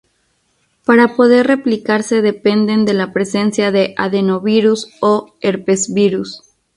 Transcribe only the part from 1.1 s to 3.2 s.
poder replicarse dependen de la